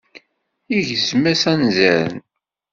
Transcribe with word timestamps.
Igezm-as 0.77 1.43
anzaren. 1.51 2.15